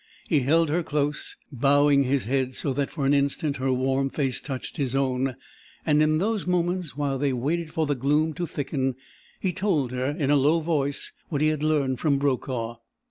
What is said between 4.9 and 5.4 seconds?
own;